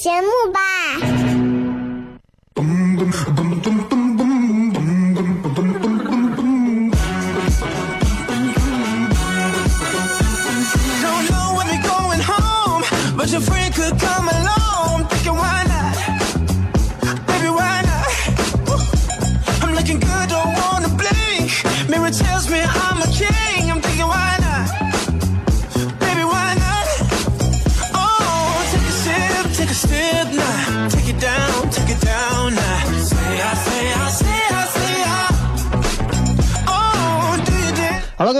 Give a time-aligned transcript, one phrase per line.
[0.00, 0.60] 节目吧。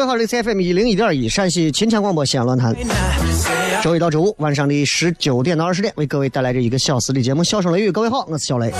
[0.00, 2.74] 各位好，这里是 FM 一零一点一陕西秦腔广播西安论坛。
[3.82, 7.90] 周一到周五晚上的十九点到二十点，为各位带来这一个小时的节目《笑声雷雨》。
[7.92, 8.72] 各位好，我是小雷。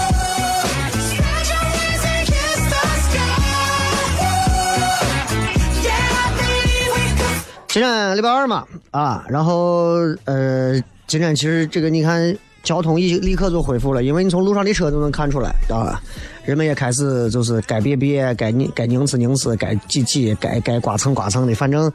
[7.69, 12.35] 今天礼拜二嘛，啊，然后呃，今天其实这个你看。
[12.63, 16.01] 交通已立刻就恢复了，因为你从路上的车都能看出来，啊，
[16.45, 21.91] 人们也开始就是该别别，该拧该拧死拧死，该挤挤，该该刮蹭刮蹭的，反正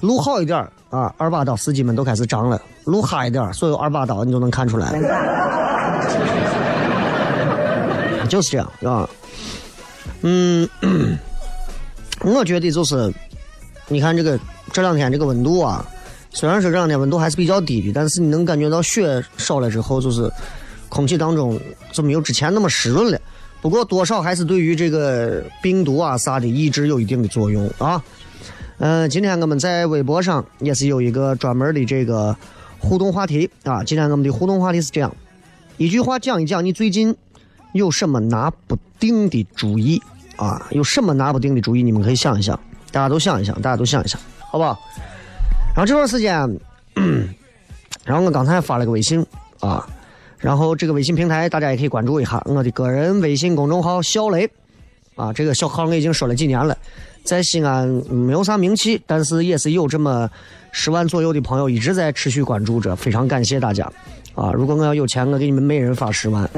[0.00, 0.58] 路好一点
[0.90, 4.92] 啊， 二把刀司机们都开始张了，路哈一点所有二把刀你都能看出来，
[8.28, 9.08] 就是这样，啊，
[10.20, 10.68] 嗯，
[12.22, 13.12] 我觉得就是，
[13.88, 14.38] 你看这个
[14.72, 15.84] 这两天这个温度啊。
[16.32, 20.30] 虽然说这两天温度还是比较低的，但是你能感觉到雪少了之后，就是
[20.88, 21.60] 空气当中
[21.92, 23.20] 就没有之前那么湿润了。
[23.60, 28.02] 不过多少还是对于这个病毒啊啥的抑制有一定的作用啊。
[28.78, 32.36] 嗯，今天我们在微博上也是有一个专门的这个
[32.78, 33.84] 互动话题啊。
[33.84, 35.14] 今天我们的互动话题是这样：
[35.76, 37.14] 一句话讲一讲你最近
[37.72, 40.02] 有什么拿不定的主意
[40.36, 40.66] 啊？
[40.70, 41.82] 有什么拿不定的主意？
[41.82, 42.58] 你们可以想一想，
[42.90, 44.76] 大家都想一想，大家都想一想，好不好？
[45.74, 46.60] 然后这段时间，
[48.04, 49.24] 然后我刚才发了个微信
[49.60, 49.88] 啊，
[50.36, 54.46] 然后这个微信平台大家也可以关注一下我的个人微信公众号小雷
[55.16, 56.76] 啊，这个小号我已经说了几年了，
[57.24, 60.28] 在西安没有啥名气，但是也是有这么
[60.72, 63.90] 十万左右的朋友一直在持续关注着，非常感谢大家
[64.34, 64.52] 啊！
[64.52, 66.46] 如果我要有钱，我给你们每人发十万。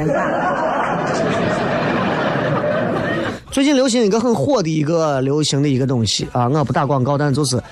[3.52, 7.62] 最近流行一个很火的一个流行的一个东西啊，我不打广告，但就是。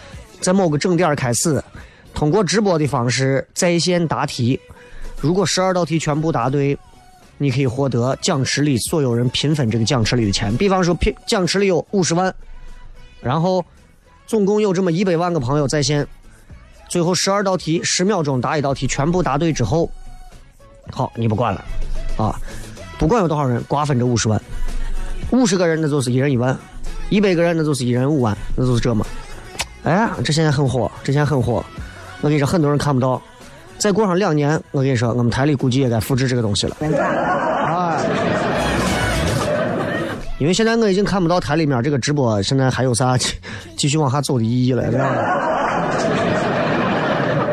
[0.42, 1.62] 在某个整点开始，
[2.12, 4.60] 通过直播的方式在线答题。
[5.20, 6.76] 如果十二道题全部答对，
[7.38, 10.54] 你可以获得奖池里所有人平分这个奖池里的钱。
[10.56, 12.34] 比方说，平奖池里有五十万，
[13.20, 13.64] 然后
[14.26, 16.06] 总共有这么一百万个朋友在线，
[16.88, 19.88] 最后十二道题十秒钟答一道题，全部答对之后，
[20.90, 21.64] 好，你不管了
[22.18, 22.38] 啊！
[22.98, 24.40] 不管有多少人瓜分这五十万，
[25.30, 26.56] 五十个人那就是一人一万，
[27.10, 29.06] 一百个人那就是一人五万，那就是这么。
[29.84, 31.64] 哎，这现在很火，这现在很火。
[32.20, 33.20] 我跟你说，很多人看不到。
[33.78, 36.76] 再过上两年，我跟你说，我们台里估计也该复制这个东西了。
[37.66, 38.00] 啊！
[40.38, 43.16] 因为现在我已经看不到台里面这个直播，现在还有啥
[43.76, 45.14] 继续往下走的意义了，知道吧？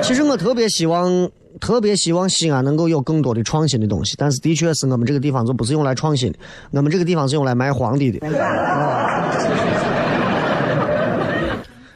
[0.01, 1.29] 其实我特别希望，
[1.59, 6.39] 特别希望西安能够有更多的创新的东西，但是的确是我们这个地方就不是用来创新的，
[6.71, 8.19] 我们这个地方是用来埋皇帝的。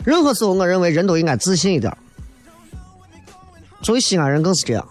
[0.06, 1.96] 任何时候，我认为人都应该自信一点。
[3.82, 4.88] 作为西安人更是这样。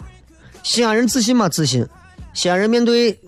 [0.63, 1.49] 西安人自信吗？
[1.49, 1.87] 自信。
[2.35, 3.19] 西安人面对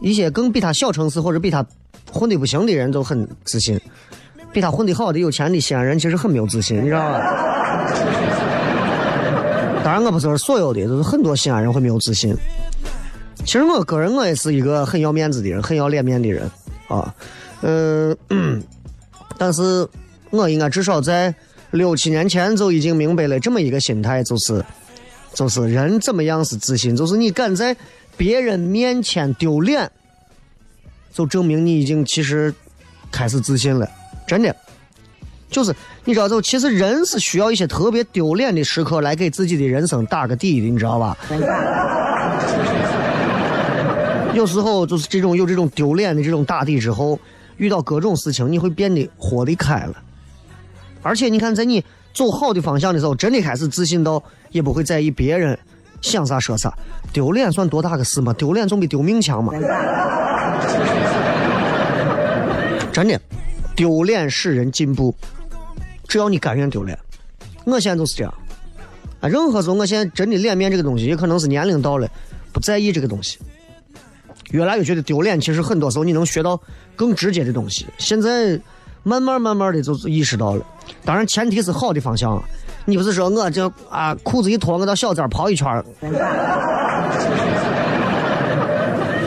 [0.00, 1.64] 一些更比他小城市或者比他
[2.10, 3.80] 混的不行的人都很自信。
[4.52, 7.20] 比他混得好的、有钱的西安人其实很没有自信，你知道吧？
[9.84, 12.34] 当然，我不是说所有的，就是很多西安人会没有自信。
[13.44, 16.50] 其实我个人我也是一个很要面子的人，很要脸面的人
[16.88, 17.14] 啊。
[17.60, 18.16] 嗯，
[19.38, 19.86] 但是
[20.36, 21.34] 我应该至少在
[21.70, 24.64] 六七年前就已经明白了这么一个心态，就是
[25.34, 27.76] 就是人怎么样是自信，就是你敢在
[28.16, 29.90] 别人面前丢脸，
[31.12, 32.54] 就证明你已经其实
[33.10, 33.88] 开始自信了，
[34.26, 34.54] 真的。
[35.48, 35.74] 就是
[36.04, 41.16] 你知道，就其实人是需要一些特别丢脸的时刻来给自己的人生打个底的，你知道吧？
[44.34, 47.18] 有时候就是这种有这种丢脸的这种打底之后，
[47.58, 49.94] 遇到各种事情，你会变得活得开了。
[51.06, 51.82] 而且你看，在你
[52.12, 55.56] 走好的方向的时候，真的开始自信到也不会在意别人
[56.02, 56.76] 想啥说啥。
[57.12, 58.32] 丢脸算多大个事嘛？
[58.34, 59.52] 丢脸总比丢命强嘛。
[62.92, 63.20] 真的，
[63.76, 65.14] 丢脸使人进步。
[66.08, 66.98] 只要你甘愿丢脸，
[67.64, 68.34] 我现在就是这样。
[69.20, 72.08] 啊，任何时候，我现在真的脸面这个东西，也可能是年龄到了，
[72.52, 73.38] 不在意这个东西。
[74.50, 76.60] 越来越觉得丢脸，其实很多时候你能学到
[76.94, 77.86] 更直接的东西。
[77.98, 78.60] 现在
[79.06, 80.66] 慢慢慢慢的就意识到了，
[81.04, 82.42] 当然前提是好的方向。
[82.86, 85.80] 你不是说我这啊裤子一脱，我到小寨跑一圈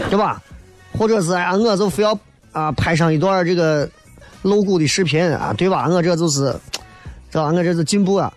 [0.09, 0.41] 对吧？
[0.97, 2.17] 或者是啊，我就非要
[2.51, 3.87] 啊拍上一段这个
[4.41, 5.87] 露骨的视频啊，对吧？
[5.89, 6.53] 我这就是，
[7.31, 7.45] 知吧？
[7.45, 8.33] 我这是进步啊，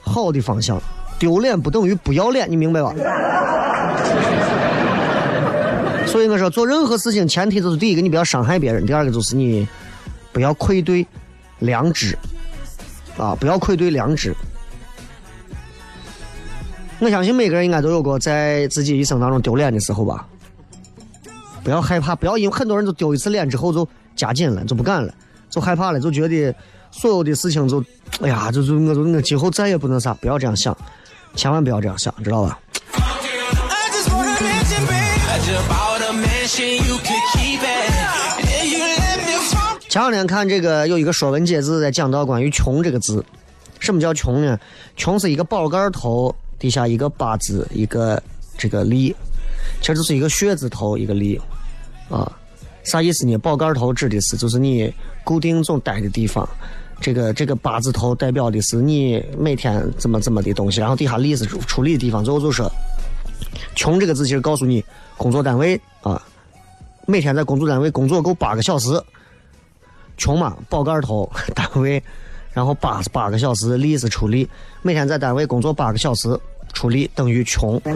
[0.00, 0.80] 好的方向。
[1.18, 2.94] 丢脸不等于不要脸，你明白吧？
[6.06, 9.68] 所以我说，做任何事情前提就是：第一个，你不要伤害别人；第二个就是你
[10.32, 11.06] 不要愧对
[11.58, 12.16] 良知
[13.18, 14.34] 啊，不要愧对良知。
[16.98, 20.26] 我相信每个人应该都有过在自己一生当中丢脸的时候吧。
[21.64, 23.86] 不要害怕，不要因为很多人都丢一次脸之后就
[24.16, 25.12] 加紧了，就不敢了，
[25.50, 26.54] 就害怕了，就觉得
[26.90, 27.84] 所有的事情就，
[28.22, 30.76] 哎呀，就就我就我今后再也不能啥，不要这样想，
[31.36, 32.58] 千万不要这样想，知道吧？
[39.90, 43.24] 前两天看这个有一个《说文解字》在讲到关于“穷”这个字，
[43.80, 44.56] 什么叫穷呢？
[44.96, 48.22] 穷是一个宝盖头底下一个八字一个
[48.56, 49.12] 这个立，
[49.80, 51.36] 其实就是一个穴字头一个立
[52.08, 52.30] 啊，
[52.84, 53.36] 啥意思呢？
[53.38, 54.94] 宝盖头指的是就是你
[55.24, 56.48] 固定总待的地方，
[57.00, 62.70] 这个这个八字头代表的是你每天怎么怎么的东西，然后底下立是处理的地方，最后就说。
[63.74, 64.84] 穷这个字其实告诉你，
[65.16, 66.22] 工作单位啊，
[67.08, 69.02] 每天在工作单位工作够八个小时，
[70.20, 71.26] 穷嘛，宝盖头
[71.56, 72.02] 单位，
[72.52, 74.46] 然后八八个小时力是出力，
[74.82, 76.38] 每天在单位工作八个小时
[76.74, 77.80] 出力等于穷。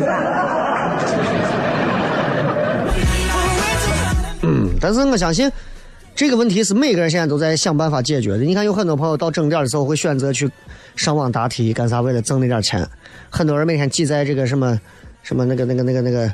[4.40, 5.52] 嗯，但是我相信
[6.14, 8.38] 这个问题是每个人现在都在想办法解决的。
[8.38, 10.50] 你看，有很多朋友到整点的时候会选择去
[10.96, 12.00] 上网答题，干啥？
[12.00, 12.88] 为了挣那点钱。
[13.28, 14.80] 很多人每天挤在这个什么。
[15.22, 16.30] 什么那个那个那个那个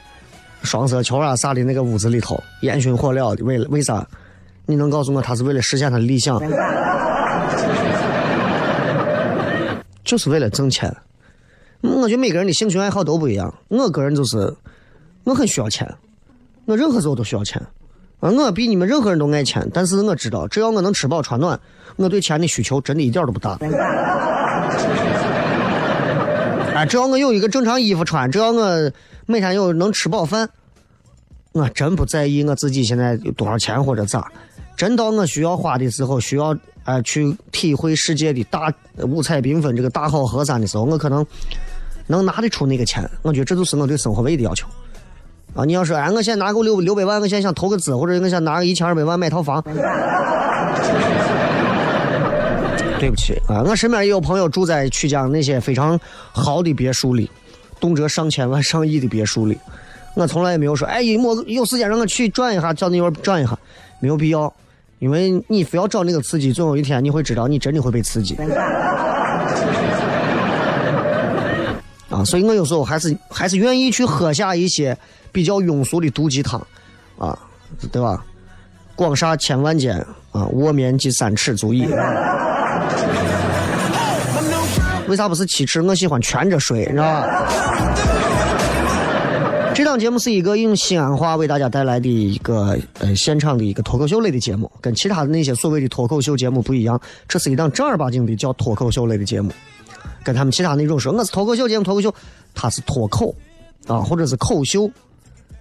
[0.65, 4.05] 双色球啊啥的那个屋子里头烟熏火燎的，为了为啥？
[4.71, 6.41] 你能告诉我他是为了实现他的理想？
[10.05, 10.95] 就是为了挣钱。
[11.83, 13.53] 我觉得每个人的兴趣爱好都不一样。
[13.69, 14.55] 我个人就是，
[15.25, 15.89] 我很需要钱，
[16.67, 17.61] 我任何时候都需要钱。
[18.21, 21.59] 啊，我比你们任何人都爱钱，但是我知道，只要我能吃饱穿暖，
[21.97, 23.59] 我对钱的需求真的一点都不大。
[26.75, 28.93] 啊只要我有一个正常衣服穿，只要我
[29.27, 30.50] 每天有能吃饱饭，
[31.53, 34.31] 我真不在意我自己现在有多少钱或者咋。
[34.81, 38.73] 真到我需要花的时候，需要哎去体会世界的大
[39.03, 41.27] 五彩缤纷这个大好河山的时候，我可能
[42.07, 43.07] 能拿得出那个钱。
[43.21, 44.67] 我觉得这就是我对生活唯一的要求。
[45.55, 49.63] 啊，你要说哎，我现在拿够六六百万，我现在想投个资，或者我想拿个一千二百万买套房。
[52.99, 56.01] 对不起啊，我身边也有朋友住在曲江那些非常
[56.33, 57.31] 好的别墅里，
[57.79, 59.59] 动辄上千万、上亿的别墅里。
[60.15, 63.59] 我从来也没有说，哎，某有时间让我去转一下，叫你玩转一下，
[64.01, 64.51] 没有必要，
[65.00, 68.37] 因为你非要找那个刺激，总有一天你会知道，你真的会被刺激。
[72.11, 74.97] 啊，所以我有时候还是还是愿意去喝下一些
[75.33, 76.61] 比较庸俗的毒鸡汤，
[77.19, 77.37] 啊，
[77.90, 78.25] 对吧？
[78.95, 79.97] 广厦千万间，
[80.33, 81.88] 啊，卧眠即三尺足矣。
[85.09, 85.80] 为啥不是七尺？
[85.80, 88.20] 我喜欢蜷着睡，你知道吧？
[89.75, 97.00] 这档节目是一个用西安话为大家带来的一个呃现场的一个脱口秀类的节目，跟其他的那些所谓的脱口秀节目不一样。
[97.29, 99.50] 这是一档正儿八经的叫脱口秀类的节目，
[100.23, 102.15] 跟他们其他那种说我是脱口秀节目，脱口秀，
[102.55, 103.35] 它是脱口
[103.87, 104.91] 啊，或者是口秀，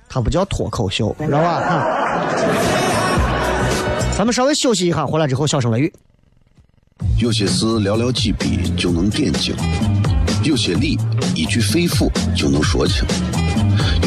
[0.10, 1.86] 它不叫脱口秀，知道吧？
[4.18, 5.94] 咱们稍微休息一下，回来之后小声雷雨。
[7.18, 9.56] 有些事寥寥几笔就能点睛，
[10.44, 10.98] 有些理
[11.36, 13.06] 一句肺腑就能说清，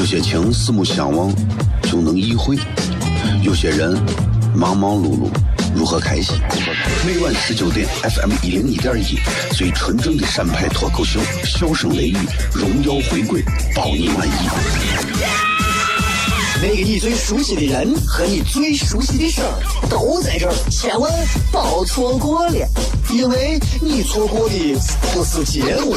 [0.03, 1.33] 有些情四目相望
[1.85, 2.59] 就能意会，
[3.41, 3.97] 有些人
[4.53, 5.29] 忙忙碌碌
[5.77, 6.35] 如何开心？
[7.07, 9.17] 每晚十九点，FM 一零一点一，
[9.55, 12.17] 最纯正的陕派脱口秀，笑声雷雨，
[12.53, 13.45] 荣耀回归，
[13.77, 14.33] 包你满意。
[16.61, 21.13] 那个你最熟悉的人和你最熟悉的事儿都在这儿，千万
[21.53, 22.69] 别错过了，
[23.13, 24.77] 因为你错过的
[25.15, 25.95] 不是节目，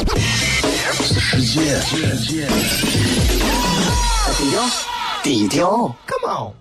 [1.04, 2.48] 是世界。
[4.38, 4.62] 低调，
[5.24, 6.52] 低调，Come on，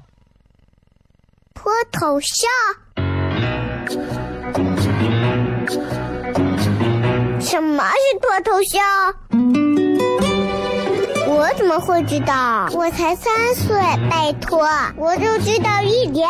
[1.54, 2.49] 脱头像？
[7.40, 8.81] 什么是脱头像？
[11.26, 12.69] 我怎么会知道？
[12.73, 13.76] 我才三岁，
[14.09, 16.28] 拜托，我就知道一点。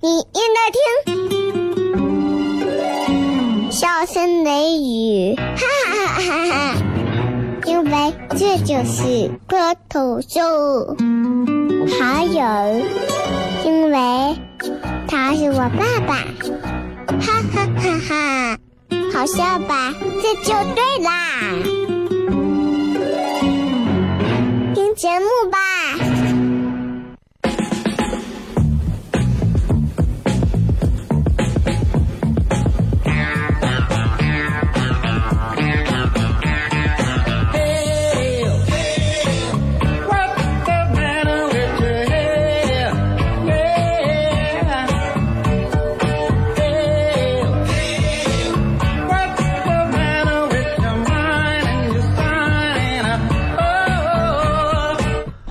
[0.00, 0.70] 你应该
[1.06, 6.74] 听，笑声雷雨，哈哈哈哈哈！
[7.64, 10.96] 因为这就是光头秀。
[11.98, 12.40] 还有，
[13.64, 14.36] 因为
[15.08, 16.14] 他是我爸爸，
[17.20, 18.58] 哈哈哈哈！
[19.12, 19.92] 好笑吧？
[20.22, 21.10] 这就对啦。
[24.74, 25.58] 听节目吧。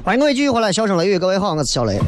[0.04, 2.00] 欢迎各位继续回来，笑声雷雨，各位好，我是小雷。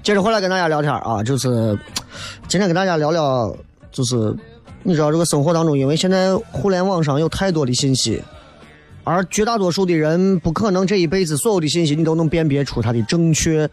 [0.00, 1.76] 接着回来跟大家聊天啊，就是
[2.46, 3.52] 今天跟大家聊聊，
[3.90, 4.32] 就是
[4.84, 8.22] 你知道这个生活当中，因为现在互联网上有太多的信息，
[9.02, 13.68] 而绝大多数的人不可能这一辈子所有的信息你都能辨别出它的正确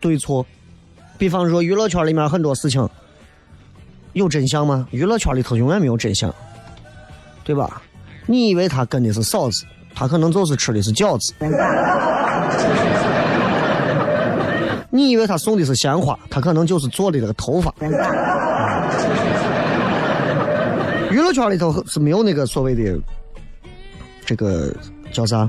[0.00, 0.44] 对错。
[1.16, 2.86] 比方说娱乐圈里面很多事情。
[4.18, 4.86] 有真相吗？
[4.90, 6.32] 娱乐圈里头永远没有真相，
[7.44, 7.80] 对吧？
[8.26, 11.32] 你以为他跟的是嫂子，他可能就是吃的是饺子；
[14.90, 17.72] 你以为他送的是鲜花，他可能就是做的这个头发。
[21.10, 23.00] 娱乐圈里头是没有那个所谓的
[24.26, 24.70] 这个
[25.10, 25.48] 叫啥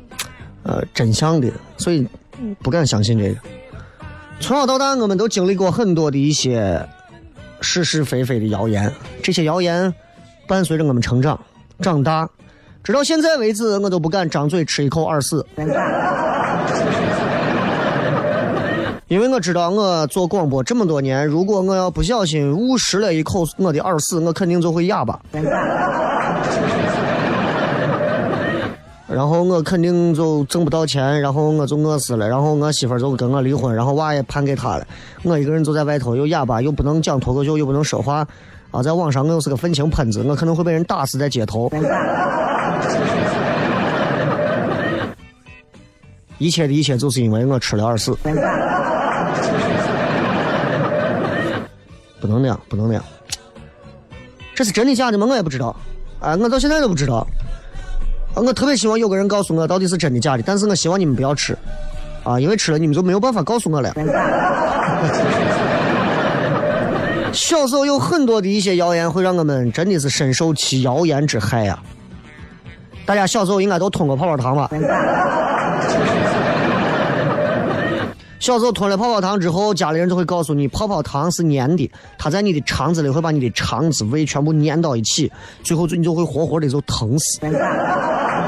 [0.63, 2.07] 呃真相的，所以
[2.61, 3.39] 不敢相信这个。
[4.39, 6.81] 从小到大，我们都经历过很多的一些。
[7.61, 9.93] 是是非非的谣言，这些谣言
[10.47, 11.39] 伴随着我们成长、
[11.81, 12.29] 长大，
[12.83, 15.45] 直到现在为止，我都不敢张嘴吃一口耳屎，
[19.07, 25.19] 因为我知道我做广播这么多年，如果我要不小心误食了一口我的耳屎，我肯定就会哑巴。
[29.11, 34.85] 然后我肯定就挣不到钱，然后我就饿死了，然后我媳妇就跟我离婚，然后娃也判给他了，
[35.23, 38.25] 我一个人就在外头，又哑巴，又不能讲脱口秀，又不能说话，
[38.69, 41.71] 啊，在网上我又是个愤青喷子，我可能会被人打死在街头。
[46.37, 48.13] 一切的一切就是因为我吃了耳屎。
[52.21, 53.03] 不能那样，不能那样。
[54.53, 55.25] 这是真的假的吗？
[55.25, 55.75] 我也不知道，
[56.19, 57.25] 啊，我到现在都不知道。
[58.35, 61.57] 我特别希望有个人告诉我到底是真的假的，但是我希望你们不要吃，
[62.23, 63.93] 啊，因为吃了你们就没有办法告诉我了。
[67.31, 71.77] 小时候有很多的一些谣言会让我们真的是深受其谣言之害呀。
[73.05, 74.69] 大家小时候应该都吞过泡泡糖吧？
[78.39, 85.29] 小时候吞了泡泡糖之后，家里人就会告诉你，泡泡糖是粘的，它在你的肠子里会把你的肠子、胃全部粘到一起，
[85.61, 87.39] 最后你就会活活的就疼死。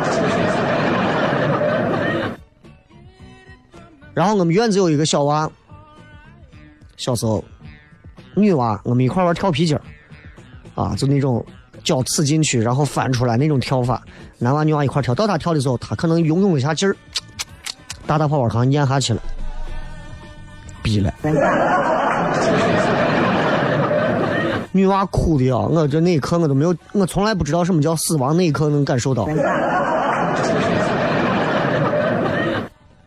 [4.13, 5.49] 然后我们院子有一个小娃，
[6.97, 7.43] 小时候
[8.35, 9.81] 女娃，我们一块玩跳皮筋儿，
[10.75, 11.43] 啊，就那种
[11.83, 14.01] 脚刺进去，然后翻出来那种跳法，
[14.37, 16.95] 男娃女娃一块跳，到他跳的时候，他可能用用一下劲儿，
[18.05, 19.21] 大大泡泡糖咽下去了。
[20.83, 21.13] 逼了，
[24.73, 25.57] 女娃哭的呀！
[25.57, 29.27] 我这那一刻我都没有，我从来不知道什么叫死亡，那一刻能感受到，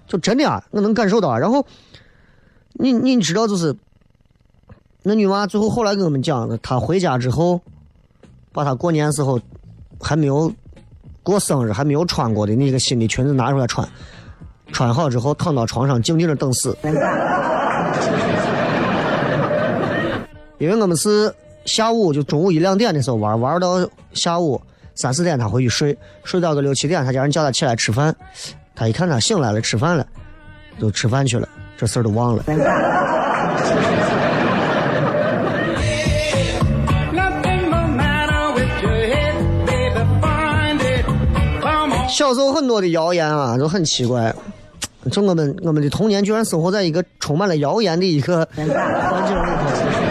[0.06, 1.37] 就真的啊，我能感受到。
[1.38, 1.64] 然后，
[2.75, 3.75] 你你知道就是，
[5.02, 7.61] 那女娃最后后来跟我们讲，她回家之后，
[8.52, 9.40] 把她过年时候
[10.00, 10.52] 还没有
[11.23, 13.88] 过生日还没有穿过的那个新的裙子拿出来穿，
[14.71, 16.76] 穿好之后躺到床上静静的等死。
[20.59, 24.61] 因为我们是下午就中午一两点的时候玩，玩到下午
[24.94, 28.14] 三四点他回去睡，睡到个六七点，他家人叫他起来吃饭，
[28.75, 30.06] 他一看他醒来了，吃饭了，
[30.80, 32.44] 就吃饭去了，这事儿都忘了。
[42.09, 44.33] 小时候很多的谣言啊，都很奇怪。
[45.11, 48.64] 就我们我们的童年，居然生活在一个充满了谣言的一个环
[49.26, 50.03] 境里头。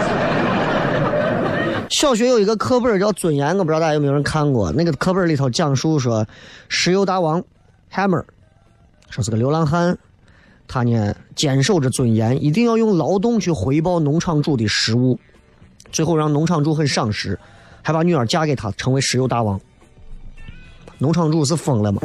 [2.04, 4.70] 小学有一个课本叫《尊严》，我不知道大家有没有人看过。
[4.74, 6.28] 那个课本里头讲述说，
[6.68, 7.42] 石油大王
[7.94, 8.26] Hammer
[9.10, 9.98] 说是个流浪汉，
[10.68, 15.18] 他呢坚守着尊严，一定要用劳动去回报农场主的食物，
[15.94, 17.40] 最后让农场主很赏识，
[17.82, 19.58] 还把女儿嫁给他，成为石油大王。
[20.98, 22.02] 农场主是疯了吗？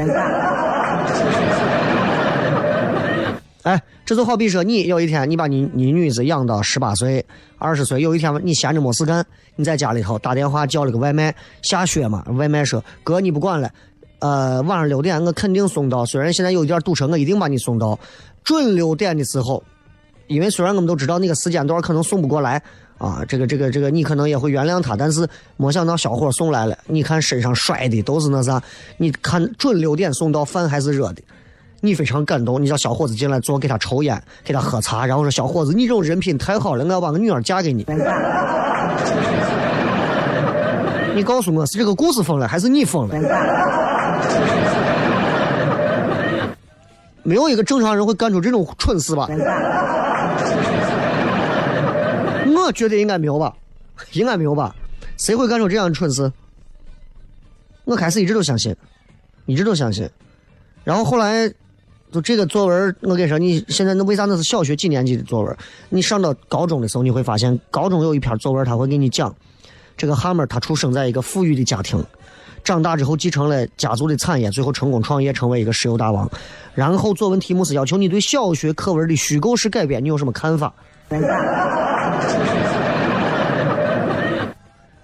[3.68, 7.22] 哎，这就好比说，你有一天你把你你女子养到十八岁、
[7.58, 9.22] 二十岁，有一天你闲着没事干，
[9.56, 13.70] 你在家里头打电话叫了个外卖，下雪嘛，外卖说哥你不管了，
[14.20, 17.98] 呃，晚上六点我肯定送到，虽然现在有一点堵车，我一定把你送到
[18.42, 19.62] 准六点的时候，
[20.28, 22.62] 因为虽然我们都知道那个时间段可能送不过来。
[22.96, 25.24] 啊，这个这个这个，你可能也会原谅他，但是
[25.56, 28.60] 没想到小伙送来了，你看身上摔的都是那啥，
[28.96, 31.22] 你看准六点送到，饭还是热的，
[31.80, 37.86] 你非常感动，你叫小伙子进来坐，给他抽烟，给他喝茶，然后说小伙子，你这种人品太好了，我要把我女儿嫁给你。
[41.14, 43.14] 你告诉我是这个故事疯了，还是你疯了？
[47.22, 49.28] 没有一个正常人会干出这种蠢事吧？
[52.46, 53.54] 我觉得应该没有吧，
[54.12, 54.74] 应该没有吧，
[55.16, 56.32] 谁会干出这样的蠢事？
[57.84, 58.74] 我开始一直都相信，
[59.46, 60.08] 一直都相信，
[60.84, 61.52] 然后后来，
[62.10, 65.56] 就这个作文，我跟你说，你现在那为啥那是小学几年级的作文？
[65.90, 69.34] 你上到高中的时候，你会发现，高中有一篇作文，他会给你讲，
[69.96, 72.02] 这个哈默他出生在一个富裕的家庭，
[72.64, 76.30] 长大之后继承了家族的产业，最后成功创业，成为一个石油大王。
[76.74, 80.72] 然后作文题目是要求你对小学课文的虚构式改编，你有什么看法？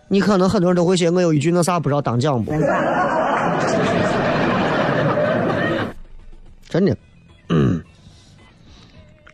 [0.09, 2.53] 你可能很多人都会写，我有一句那啥不知道当讲不？
[6.75, 6.97] 真的，
[7.51, 7.81] 嗯，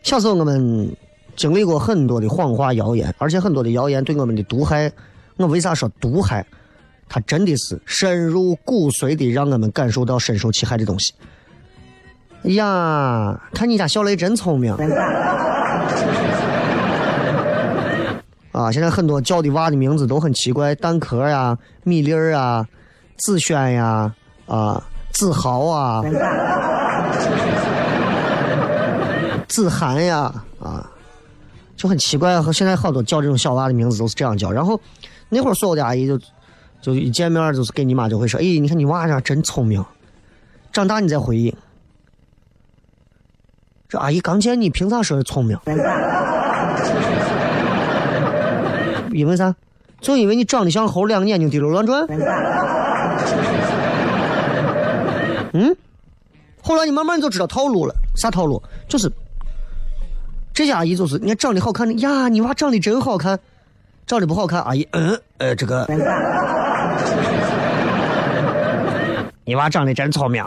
[0.03, 0.95] 小时候我们
[1.35, 4.91] 经历过很多的谎话谣言，而且很多的谣言对我们的毒害。
[5.37, 6.45] 我为啥说毒害？
[7.09, 11.15] 它真的是深入骨髓的，让我们感受到深受其害的东西。
[12.43, 14.71] 呀，看你家小雷真聪明。
[18.51, 22.67] 啊，现在很多叫的娃的名字都很奇怪，蛋壳呀、米粒儿啊、
[23.17, 24.13] 子轩呀、
[24.45, 26.03] 啊、子豪啊、
[29.51, 30.89] 子涵呀，啊，
[31.75, 32.41] 就很奇怪。
[32.41, 34.49] 和现在好多叫这种小娃的名字都是这样叫。
[34.49, 34.79] 然后
[35.27, 36.17] 那会儿所有的阿姨就
[36.81, 39.83] 就一见面就是给你妈就会说：“哎，你看你娃呀真聪明。”
[40.71, 41.53] 长大你再回忆，
[43.89, 45.59] 这阿姨刚见你，凭啥说是聪明？
[49.11, 49.53] 因为啥？
[49.99, 52.07] 就因为你长得像猴，两个眼睛滴溜乱转。
[55.53, 55.75] 嗯，
[56.63, 57.93] 后来你慢慢就知道套路了。
[58.15, 58.63] 啥套路？
[58.87, 59.11] 就是
[60.61, 63.39] 这些阿姨就是，你看长得好看的呀，你娃长得真好看。
[64.05, 65.87] 长得不好看，阿姨，嗯，呃，这个，
[69.43, 70.45] 你娃长得真聪明。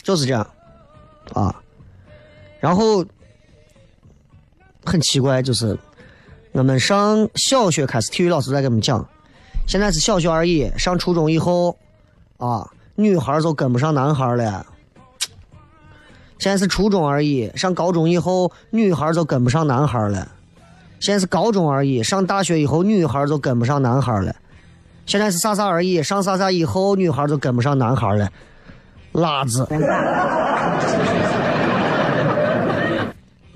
[0.00, 0.46] 就是这样，
[1.32, 1.52] 啊，
[2.60, 3.04] 然后。
[4.84, 5.76] 很奇怪，就是
[6.52, 9.04] 我们上小学开始，体育老师在给我们讲，
[9.66, 10.70] 现在是小学而已。
[10.78, 11.76] 上初中以后，
[12.36, 14.64] 啊，女孩就跟不上男孩了。
[16.38, 20.28] 现在是初中而已，上高中以后，女孩就跟不上男孩了。
[21.00, 24.34] 现在是高中而已，上大学以后，女孩就跟不上男孩了。
[25.06, 28.28] 现在是啥啥而已，上啥啥以后，女孩就跟不上男孩了。
[29.12, 29.66] 辣子，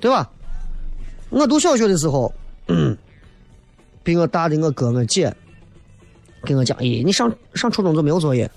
[0.01, 0.29] 对吧？
[1.31, 2.33] 我读小学的时候，
[2.69, 2.97] 嗯
[4.03, 5.33] 比我大的我哥我姐
[6.43, 8.51] 跟我讲：“咦，你上上初中就没有作业？”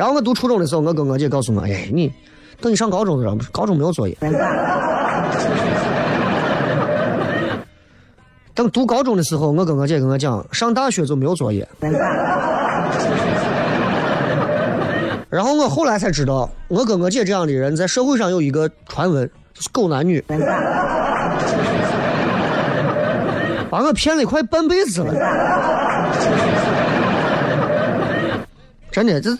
[0.00, 2.10] 然后我读初中的时候，我哥我姐告诉我：“哎，你
[2.58, 4.16] 等你上高中的时候，高中没有作业。
[8.56, 11.68] ”等读高中的时候，我哥我姐跟我讲：“上大学就没有作业。”
[15.28, 20.24] 然后我后来才知道，我哥我姐这样的人在社会上有一个传闻，就是狗男女。
[23.68, 25.12] 把我骗了快半辈子了。
[28.90, 29.36] 真的，这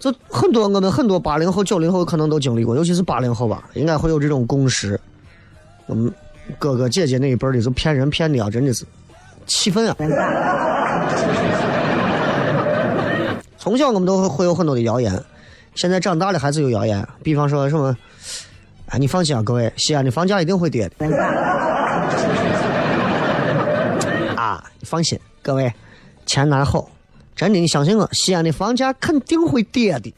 [0.00, 4.98] 这很多我们很多八零后、九零后可能都经历过，尤其是八零后吧，应该会有这种共识。
[5.84, 6.10] 我们
[6.58, 8.86] 哥哥姐姐那一辈的，就骗人骗的啊，真的是
[9.46, 9.96] 气愤啊！
[13.58, 15.22] 从小我们都会有很多的谣言，
[15.74, 17.94] 现在长大了还是有谣言，比方说什么，
[18.86, 21.06] 哎，你放心啊，各位，西安的房价一定会跌的。
[24.34, 25.70] 啊，放心，各位，
[26.24, 26.88] 钱拿好。
[27.40, 30.12] 真的，你相信我，西安的房价肯定会跌的。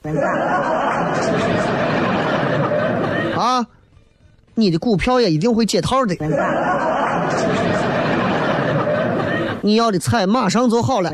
[3.38, 3.64] 啊，
[4.56, 6.16] 你的股票也一定会解套的。
[9.60, 11.12] 你要的菜马上就好了。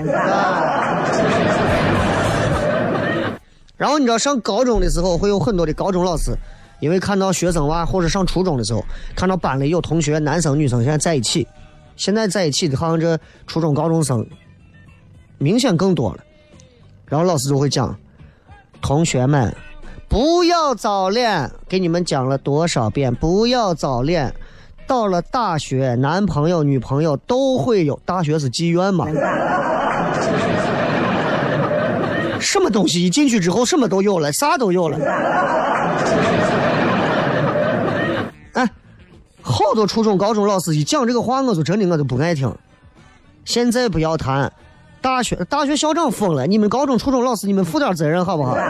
[3.77, 6.35] 然后你知道上高中的时候会有很多的高中老师，
[6.81, 8.83] 因为看到学生娃或者上初中的时候
[9.15, 11.47] 看到班里有同学男生女生现在在一起，
[11.97, 14.27] 现在在一起的好像这初中高中生。
[15.39, 16.19] 明显更多了，
[17.07, 17.97] 然后老师就会讲
[18.83, 19.55] ：“同学们，
[20.09, 23.15] 不要早恋。”给你们讲了多少遍？
[23.15, 24.35] 不要早恋。
[24.87, 28.01] 到了大学，男朋友、女朋友都会有。
[28.05, 29.07] 大学是妓院嘛？
[32.41, 34.99] 什么东西一进去之后，什么都有了，啥都有了。
[38.55, 38.69] 哎，
[39.43, 42.53] 好多初中、高中老师一讲这个话，我就真的我就不爱听。
[43.45, 44.53] 现在不要谈。
[45.01, 48.57] 大学大学校长疯了，你们高中初中老师，你们负点责任好不好？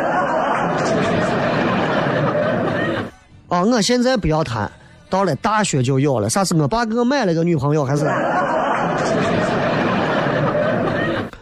[3.49, 4.71] 啊，我现在不要谈，
[5.09, 6.29] 到了大学就有了。
[6.29, 8.05] 啥是我爸给我买了个女朋友，还是？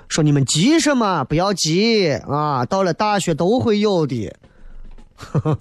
[0.09, 1.25] 说你们急什么？
[1.25, 2.65] 不要急啊！
[2.65, 4.33] 到了大学都会有的。
[5.17, 5.59] 呵呵。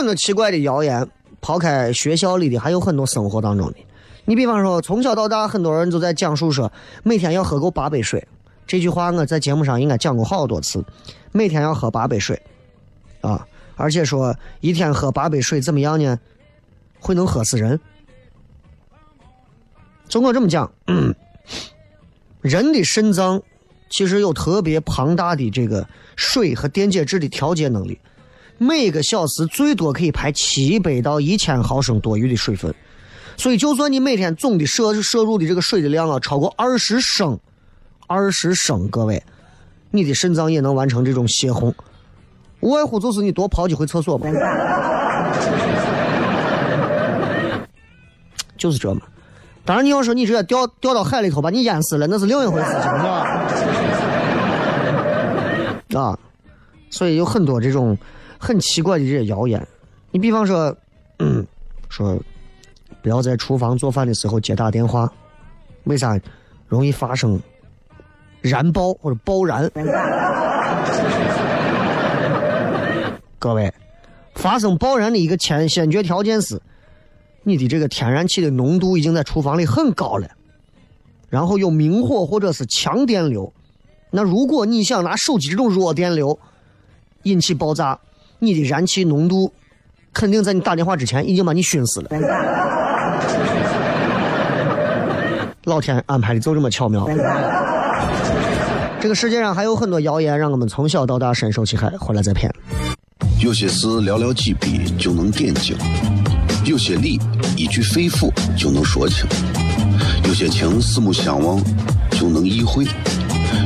[0.00, 1.06] 很多奇怪的谣言，
[1.42, 3.76] 抛开学校里的，还有很多生活当中的。
[4.24, 8.26] 你比方说，从小到大，很多人都在讲述说，每天要喝够八杯水。
[8.66, 10.82] 这句话我在节目上应该讲过好多次。
[11.32, 12.40] 每天要喝八杯水，
[13.20, 16.18] 啊，而且说一天喝八杯水怎么样呢？
[16.98, 17.78] 会能喝死人。
[20.08, 20.72] 就我这么讲，
[22.40, 23.42] 人的肾脏
[23.90, 25.86] 其实有特别庞大的这个
[26.16, 28.00] 水和电解质的调节能力。
[28.62, 32.74] 每个小时最多可以排七百到一千毫升多余的水分，
[33.34, 37.40] 所以就算你每天总的摄摄入的这个水的量啊超过二十升，
[38.06, 39.22] 二十升，各位，
[39.90, 41.74] 你的肾脏也能完成这种泄洪，
[42.60, 44.26] 无外乎就是你多跑几回厕所嘛，
[48.58, 49.00] 就是这嘛。
[49.64, 52.88] 当然你要说你直接掉掉到海里头把你淹死了，那是另一回事，情，是
[55.94, 55.98] 吧？
[55.98, 56.18] 啊，
[56.90, 57.96] 所以有很多这种。
[58.42, 59.68] 很奇怪的这些谣言，
[60.10, 60.74] 你比方说，
[61.18, 61.46] 嗯，
[61.90, 62.18] 说
[63.02, 65.12] 不要在厨房做饭的时候接打电话，
[65.84, 66.18] 为啥？
[66.66, 67.38] 容易发生
[68.40, 69.70] 燃爆或者爆燃。
[73.38, 73.70] 各位，
[74.36, 76.58] 发生爆燃的一个先先决条件是，
[77.42, 80.26] 你的这个天然气的浓度已经在厨房里很高了，
[81.28, 83.52] 然后有明火或者是强电流。
[84.10, 86.38] 那如果你想拿手机这种弱电流
[87.24, 88.00] 引起爆炸。
[88.40, 89.52] 你的燃气浓度
[90.12, 92.10] 肯定在你打电话之前已经把你熏死了。
[95.64, 97.06] 老天安排的就这么巧妙。
[98.98, 102.52] 这个世界上还有很多谣言，让我们从小到大深受其害，回来再骗。
[103.38, 105.76] 有些事寥寥几笔就能点睛，
[106.64, 107.18] 有些理
[107.56, 109.26] 一句肺腑就能说清，
[110.26, 111.58] 有些情四目相望
[112.10, 112.86] 就能意会，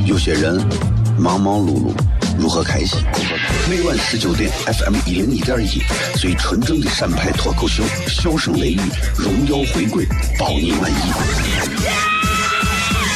[0.05, 0.57] 有些人
[1.17, 1.91] 忙忙碌碌
[2.37, 2.99] 如何开心？
[3.69, 5.81] 每晚十九点，FM 一零一点一，
[6.17, 8.79] 最纯正的陕派脱口秀，笑声雷雨，
[9.17, 10.05] 荣耀回归，
[10.37, 10.95] 包你满意。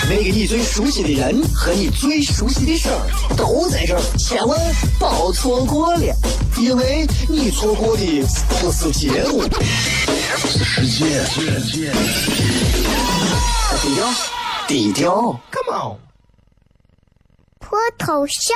[0.09, 4.57] 那个你最熟悉的人和你最熟悉的事儿都在这儿，千万
[4.97, 6.15] 别错过了，
[6.57, 8.25] 因为你错过的
[8.61, 9.43] 不是节目，
[10.47, 11.23] 是世界。
[13.81, 14.13] 低调，
[14.67, 15.97] 低调，Come on，
[17.59, 18.55] 脱头像。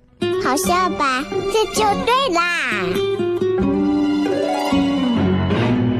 [0.43, 1.23] 好笑吧？
[1.53, 2.41] 这就对啦，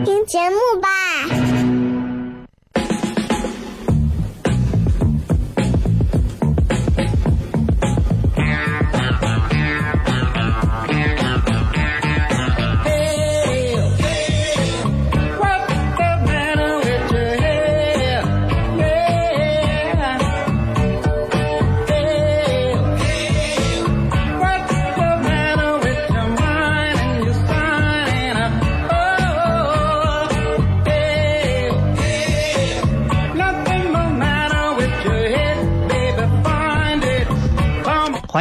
[0.04, 0.90] 听节目吧。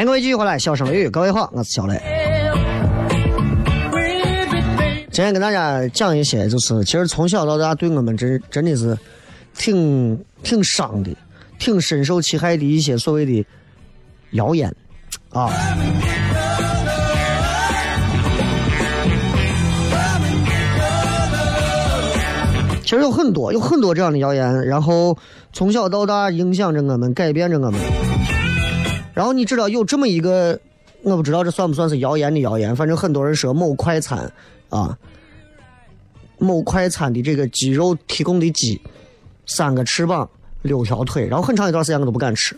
[0.01, 2.01] 欢迎各位继续回来，笑声雷雨，各位好，我是小雷。
[5.13, 8.97] 今天跟大家讲一些，就是其实从小到大对我们真真的是
[9.55, 11.15] 挺挺伤的，
[11.59, 13.45] 挺深受其害的一些所谓的
[14.31, 14.75] 谣言
[15.35, 15.51] 啊。
[22.83, 25.15] 其实有很多，有很多这样的谣言，然后
[25.53, 27.79] 从小到大影响着我们，改变着我们。
[29.13, 30.59] 然后你知道有这么一个，
[31.03, 34.31] 我不知道这算不算是谣言的谣言，反正很多人说某快餐
[34.69, 34.97] 啊，
[36.39, 38.81] 某快餐的这个鸡肉提供的鸡，
[39.47, 40.29] 三个翅膀
[40.63, 42.57] 六条腿，然后很长一段时间我都不敢吃。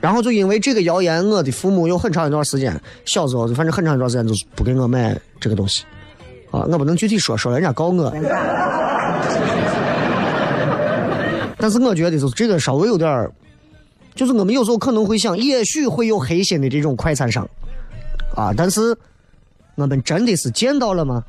[0.00, 5.84] 然后就因为这个谣言，我的父母有很长一段时间，小时候反正很长一段时间就是不给我买这个东西，
[6.50, 8.12] 啊，我不能具体说，说人家告我。
[11.62, 13.32] 但是我觉得就是这个稍微有点儿，
[14.16, 17.48] 就是我们有时候可能会想，也许会有黑心的这种快餐商，
[18.34, 18.98] 啊，但是
[19.76, 21.22] 我们真的是见到了吗？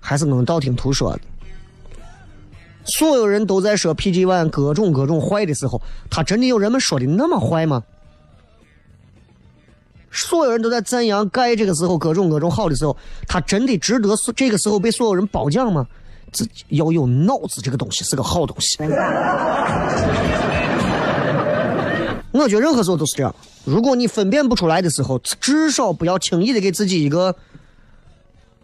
[0.00, 1.20] 还是我们道听途说的？
[2.86, 7.84] 所有人都在说 PG One 各种各种坏的时候，他真的有人们说的那么坏吗？
[10.10, 12.96] 所有人都在赞扬钙这个时候各种各种好的时候，
[13.28, 15.86] 他真的值得这个时候被所有人褒奖吗？
[16.32, 18.78] 自己要有脑子，这个东西是个好东西。
[22.32, 23.32] 我觉得任何时候都是这样。
[23.64, 27.36] 如果你分辨不出来的时候，至少不要轻易的给自己一个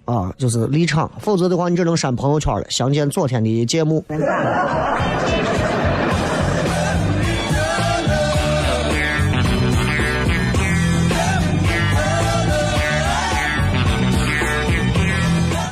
[0.07, 2.64] 啊，就是立场，否则的话，你只能删朋友圈了。
[2.70, 4.04] 详见昨天的节目。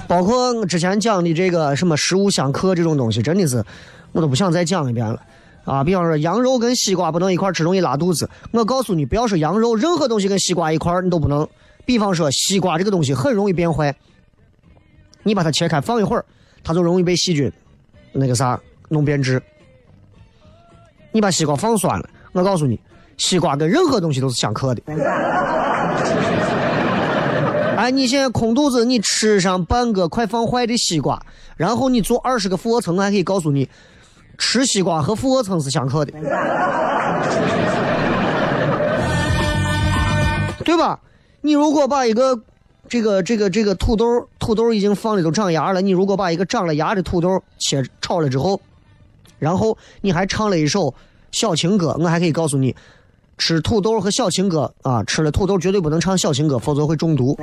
[0.09, 3.64] 包括我之前讲的这个什么食物相克这种东西，真的是
[4.12, 5.21] 我都不想再讲一遍了
[5.64, 5.83] 啊！
[5.83, 8.29] 比方说羊肉跟西瓜不能一块吃，容易拉肚子。
[8.53, 11.47] 我告诉你，不要说羊肉，任何东西跟西瓜一块你都不能。
[11.85, 13.95] 比方说西瓜这个东西很容易变坏，
[15.23, 16.25] 你把它切开放一会儿，
[16.62, 17.53] 它就容易被细菌
[18.12, 19.42] 那个啥弄变质。
[21.12, 22.79] 你把西瓜放酸了，我告诉你，
[23.16, 24.83] 西瓜跟任何东西都是相克的。
[27.90, 31.20] 你现在空肚子，你吃上半个快放坏的西瓜，
[31.57, 33.68] 然后你做二十个俯卧撑，还可以告诉你，
[34.38, 36.12] 吃西瓜和俯卧撑是相克的，
[40.64, 40.99] 对吧？
[41.40, 42.40] 你如果把一个
[42.88, 44.05] 这个这个这个土豆，
[44.38, 48.61] 土豆已经放里头长芽了，你如果把一个长了芽的土豆切炒了之后，
[49.38, 50.92] 然后你还唱了一首
[51.31, 52.75] 小情歌，我还可以告诉你。
[53.38, 57.37] 吃土豆和小情歌啊，吃了土豆绝对不能唱小情歌，否则会中毒。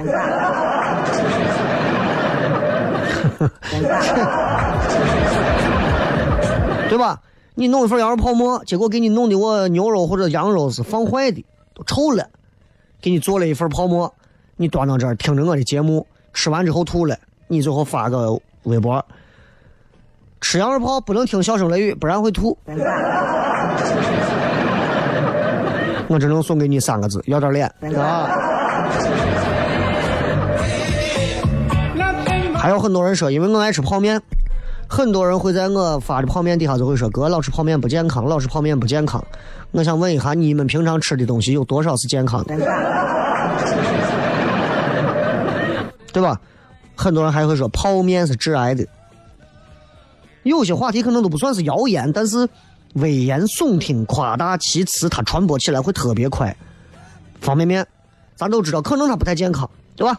[6.90, 7.20] 对吧？
[7.56, 12.28] 你弄一份羊肉泡馍，结果给你弄的我牛肉或者羊肉是放坏的，都臭了。
[13.02, 14.12] 给你做了一份泡馍，
[14.56, 17.16] 你端到这儿听着我的节目，吃完之后吐了，
[17.48, 19.06] 你最后发个微博。
[20.42, 22.58] 吃羊肉泡不能听笑声雷雨，不然会吐。
[26.08, 27.66] 我只能送给你三个字：要点脸
[27.98, 28.30] 啊！
[32.58, 34.22] 还有很多人说，因为我爱吃泡面，
[34.88, 39.24] 很多人会在我发的泡面底下就会说：“哥，老吃泡面不健康，老吃泡面不健康。”
[39.72, 42.56] 我想问一下，你们平常吃的东西有多少是健康的？
[46.14, 46.40] 对吧？
[46.96, 48.86] 很多人还会说泡面是致癌的。
[50.44, 52.48] 有些话题可能都不算是谣言，但是。
[52.94, 56.56] 危言耸听、夸大其词，它传播起来会特别快。
[57.42, 57.86] 方便面，
[58.36, 60.18] 咱都知道，可能它不太健康，对吧？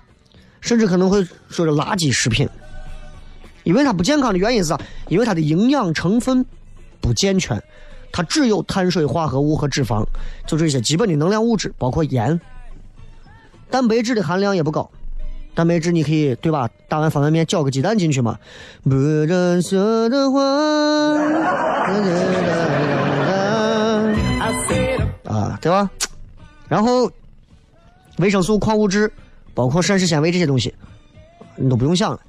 [0.60, 2.48] 甚至可能会说是垃圾食品，
[3.64, 4.76] 因为它不健康的原因是？
[5.08, 6.44] 因为它的营养成分
[7.00, 7.62] 不健全，
[8.10, 10.04] 它只有碳水化合物和脂肪，
[10.46, 12.40] 就这些基本的能量物质，包括盐，
[13.70, 14.90] 蛋白质的含量也不高，
[15.54, 16.68] 蛋白质你可以对吧？
[16.88, 18.38] 打完方便面搅个鸡蛋进去嘛。
[18.82, 20.40] 不认色的花。
[25.24, 25.88] 啊，对吧？
[26.68, 27.10] 然后
[28.18, 29.10] 维生素、矿物质，
[29.52, 30.74] 包括膳食纤维这些东西，
[31.56, 32.20] 你都不用想了。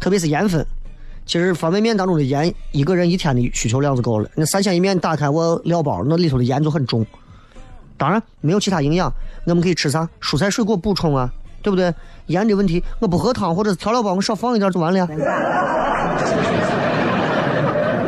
[0.00, 0.66] 特别是盐分，
[1.26, 4.28] 其实方便面当中的盐，一个人一天的需求量就够了。
[4.34, 7.06] 那三鲜一面打开我料包，那里头的盐就很重。
[7.96, 9.12] 当然没有其他营养，
[9.44, 10.08] 我们可以吃啥？
[10.20, 11.32] 蔬菜水果补充啊，
[11.64, 11.92] 对不对？
[12.26, 15.08] 盐的问题，我不喝汤或者调料包，我少放一点就完了呀。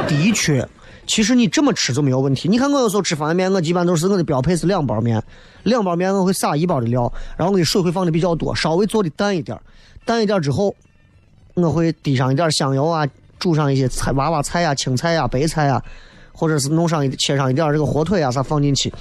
[0.07, 0.69] 的确。
[1.07, 2.49] 其实你这么吃就没有问题。
[2.49, 5.23] 你看我有时候吃方便面，我基本都是我的标配是两包面，
[5.63, 9.57] 两包面我会撒一包的料，然后我的水会放的比较多，稍微做的淡一点，
[10.05, 10.75] 淡一点之后，
[11.55, 13.07] 我会滴上一点香油啊，
[13.39, 15.81] 煮上一些菜娃娃菜啊、青菜啊、白菜啊，
[16.33, 18.93] 或者是弄上一切上一点这个火腿啊啥放进去，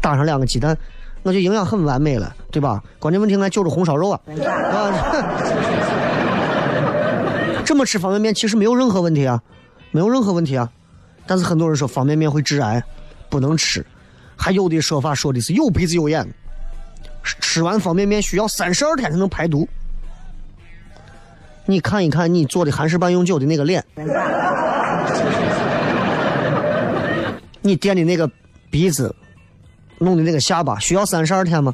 [0.00, 0.76] 打上两个鸡蛋，
[1.22, 2.82] 我就营养很完美了，对吧？
[2.98, 4.20] 关键问题俺就是红烧肉啊，
[7.64, 9.40] 这么吃方便面其实没有任何问题啊，
[9.92, 10.68] 没有任何问题啊。
[11.26, 12.82] 但是很多人说方便面会致癌，
[13.30, 13.86] 不能吃。
[14.36, 16.26] 还有的说法说的是有鼻子有眼，
[17.22, 19.68] 吃完方便面需要三十二天才能排毒。
[21.64, 23.84] 你看一看你做的韩式半永久的那个脸，
[27.62, 28.28] 你垫的那个
[28.68, 29.14] 鼻子，
[30.02, 31.72] 弄的那个下巴，需要三十二天吗？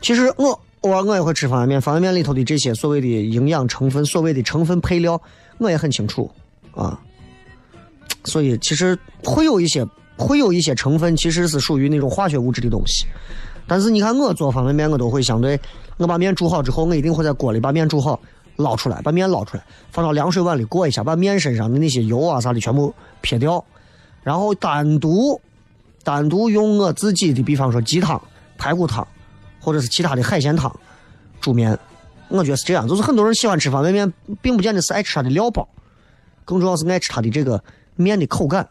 [0.00, 5.20] 其实我偶尔我也会吃方便面，方便面里头的这些所谓的营养成分，所谓的成分配料。
[5.58, 6.30] 我也很清楚，
[6.74, 6.98] 啊，
[8.24, 13.04] 所以其实会有一些会有一些成分，其实是属于那种化学物质的东西。
[13.66, 15.60] 但是你看我做方便面，我都会相对，
[15.98, 18.18] 我把面煮好之后，我一定会在锅里把面煮好，
[18.56, 23.62] 捞出来，把面捞出来，放到凉水碗里过一下，把面身上的那些油啊啥的全部撇掉，
[24.22, 25.40] 然后单独
[26.02, 28.20] 单独用我自己的，比方说鸡汤、
[28.58, 29.06] 排骨汤，
[29.60, 30.74] 或者是其他的海鲜汤
[31.40, 31.78] 煮面。
[32.28, 35.68] 我觉得是这样，就是很多人喜欢吃方便面，并不见得是爱吃它的料包，
[36.44, 37.60] 更重要是爱吃它的这个
[37.96, 38.68] 面的口感，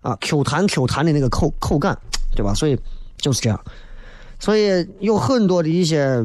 [0.00, 1.98] 啊，Q 弹 Q 弹的那个口口感，
[2.36, 2.54] 对吧？
[2.54, 2.78] 所以
[3.16, 3.60] 就是这样，
[4.38, 6.24] 所以有很多的一些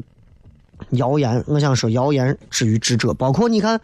[0.91, 3.81] 谣言，我想说谣言止于智者，包括你看，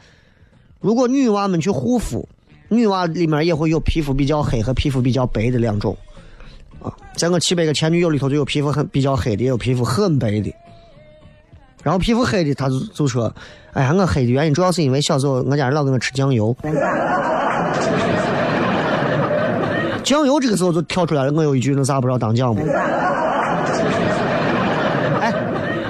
[0.80, 2.30] 如果女娃们去护肤，
[2.74, 5.98] 女娃里面也会有皮肤比较黑和皮肤比较白的两种，
[6.82, 10.56] 啊，在我七百个前女友里头就有皮肤很比较黑的，也有皮肤很白的。
[11.84, 13.34] 然后皮肤黑的，他就就说
[13.74, 16.56] ：“哎呀，我黑的原因主要是因为小时候我家人老给我吃酱油。”
[20.02, 21.32] 酱油这个时候就跳出来了。
[21.34, 22.62] 我有一句，那啥不知道当酱不？
[25.20, 25.34] 哎，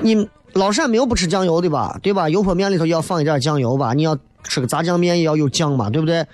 [0.02, 2.00] 你老陕没有不吃酱油的吧？
[2.02, 2.28] 对吧？
[2.28, 3.94] 油泼面里头要放一点酱油吧？
[3.94, 5.92] 你要吃个炸酱面也要有酱嘛？
[5.92, 6.26] 对不对？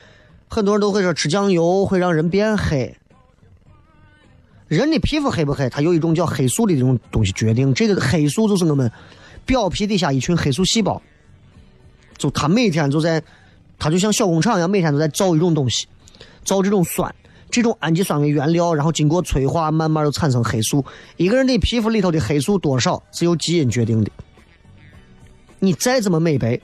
[0.47, 2.95] 很多人都会说吃酱油会让人变黑。
[4.67, 7.73] 人的皮肤黑不黑，它有一种叫黑素的这种东西决定。
[7.73, 8.91] 这个黑素就是我们。
[9.45, 11.01] 表皮底下一群黑素细胞，
[12.17, 13.23] 就它每天就在，
[13.79, 15.87] 它就像小工厂一样，每天都在造一种东西，
[16.43, 17.15] 造这种酸，
[17.49, 20.83] 这种氨基酸为原料，然后经过催化，慢慢就产生黑素。
[21.15, 24.11] 一个人的皮肤里头的黑素多少是由基因决定的。
[25.59, 26.59] 你再怎么美白，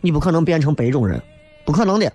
[0.00, 1.22] 你不可能变成白种人，
[1.66, 2.10] 不可能的。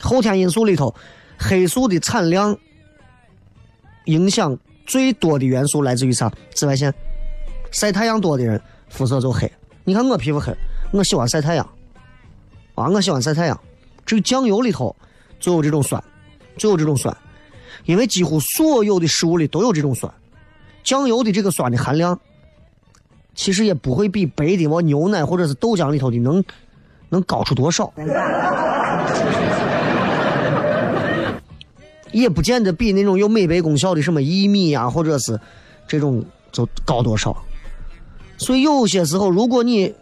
[0.00, 0.94] 后天因素里头，
[1.38, 2.56] 黑素的产量
[4.06, 6.32] 影响最多的元素来自于啥？
[6.54, 6.92] 紫外线，
[7.70, 8.60] 晒太阳多的人。
[8.88, 9.50] 肤色就黑，
[9.84, 10.54] 你看我皮肤黑，
[10.92, 11.66] 我喜欢晒太阳，
[12.74, 13.58] 啊，我喜欢晒太阳。
[14.04, 14.94] 这个酱油里头
[15.40, 16.04] 就有这种酸，
[16.58, 17.16] 就有这种酸，
[17.86, 20.12] 因为几乎所有的食物里都有这种酸。
[20.84, 22.20] 酱油的这个酸的含量，
[23.34, 26.44] 其实也不会比白的我牛奶或者是豆浆里头的能
[27.08, 27.90] 能高出多少，
[32.12, 35.38] 也不见得比那种有美白功效的什么薏米啊，或者是
[35.88, 37.36] 这种就高多少。
[38.38, 39.92] 所以有些时候，如果你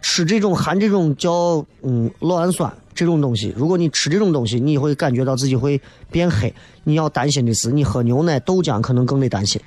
[0.00, 5.80] 吃这种含这种叫嗯酪氨酸这种东西，如果你吃这种东西，你会感觉到自己会
[6.10, 6.52] 变黑。
[6.84, 9.60] 你要担心的是，你喝牛奶、豆浆可能更得担心，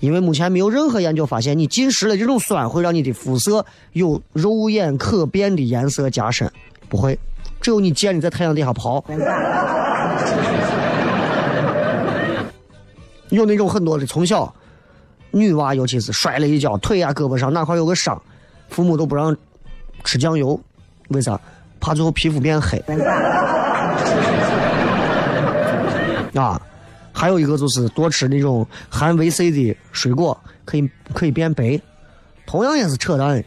[0.00, 6.50] 因为目前没有任何研究发现你进食了这种酸会让你的肤色有肉眼可辨的颜色加深，
[6.88, 7.18] 不会。
[7.60, 9.02] 只有你见你在太阳底下跑，
[13.30, 14.54] 有那种很多的从小。
[15.32, 18.22] 女娃尤其是摔了一跤，腿呀、胳膊上哪块有个伤，
[18.70, 19.36] 父母都不让
[20.02, 20.58] 吃酱油，
[21.08, 21.38] 为啥？
[21.78, 22.82] 怕最后皮肤变黑。
[26.34, 26.58] 啊，
[27.12, 31.78] 还有一个就是多吃那种含维 C 的水果，可以可以变白，
[32.46, 33.44] 同样也是扯淡。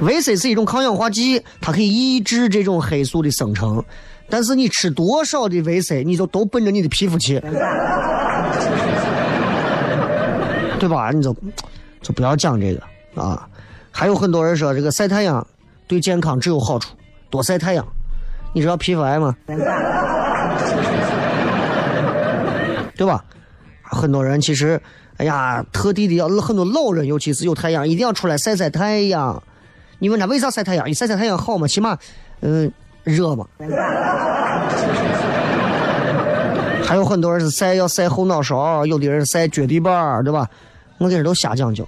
[0.00, 3.84] 维 C 是一种抗氧化剂，它可以抑制这种黑素的生成，
[4.30, 7.40] 但是你吃多少的维 C，你就都奔着你的皮肤去。
[10.78, 11.10] 对吧？
[11.10, 11.36] 你就
[12.00, 12.82] 就不要讲这个
[13.20, 13.46] 啊。
[13.90, 15.46] 还有很多人说这个晒太阳
[15.86, 16.94] 对健康只有好处，
[17.28, 17.86] 多晒太阳。
[18.54, 19.36] 你知道皮肤癌吗？
[22.96, 23.24] 对吧？
[23.82, 24.80] 很多人其实，
[25.16, 29.42] 哎呀，特地的要很多老人，尤其是有太阳，一定要出来晒晒太阳。
[29.98, 30.88] 你问他为啥晒太阳？
[30.88, 31.66] 你晒晒太阳好吗？
[31.66, 31.98] 起码，
[32.40, 32.72] 嗯，
[33.04, 33.46] 热嘛。
[36.84, 40.48] 还有很多人是晒要晒后脑勺，有的人晒脚底板，对吧？
[40.98, 41.86] 我这人都瞎讲究，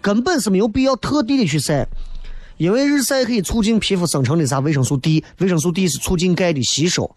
[0.00, 1.86] 根本是没有必要特地的去晒，
[2.56, 7.14] 因为日晒可以促进皮肤生成的啥维生素 D，维生素 D 是促进钙的吸收，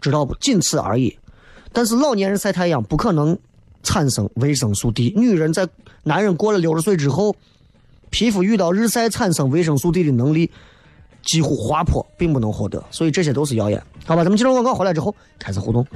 [0.00, 0.34] 知道不？
[0.36, 1.18] 仅此而已。
[1.72, 3.36] 但是老年人晒太阳不可能
[3.82, 5.68] 产生维生素 D，女人在
[6.04, 7.34] 男人过了六十岁之后，
[8.10, 10.50] 皮肤遇到日晒产生维生素 D 的能力
[11.24, 13.82] 几乎滑坡，并不能获得，所以这些都是谣言。
[14.04, 15.86] 好吧，咱们进入广告回来之后开始互动。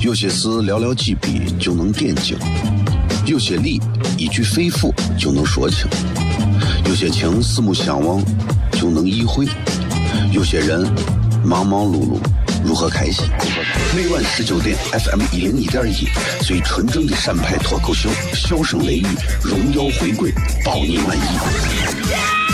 [0.00, 2.36] 有些事寥寥几笔就能点睛，
[3.26, 3.80] 有些理
[4.18, 5.88] 一句肺腑就能说清，
[6.86, 8.22] 有些情四目相望
[8.72, 9.46] 就能意会，
[10.30, 10.86] 有些人
[11.44, 12.18] 忙忙碌碌。
[12.66, 13.26] 如何开心？
[13.94, 16.06] 每晚十九点，FM 一零一点一，
[16.42, 19.06] 最纯正的陕派脱口秀，笑声雷雨，
[19.42, 20.32] 荣耀回归，
[20.64, 22.53] 保你满意。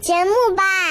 [0.00, 0.85] 节目吧。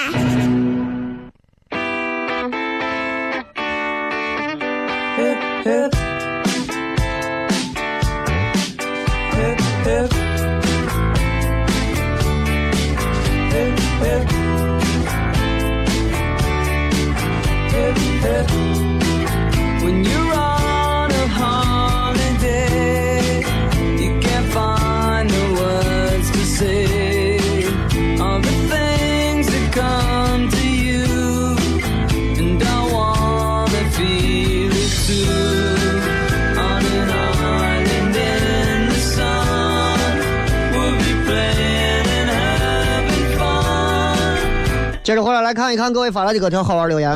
[45.05, 47.15] 接着回来来看一看各位发来的各条好玩留言，